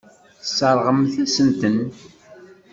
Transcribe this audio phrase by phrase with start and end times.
[0.41, 1.79] Tesseṛɣemt-asent-ten.